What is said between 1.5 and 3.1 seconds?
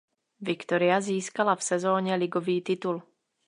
v sezóně ligový titul.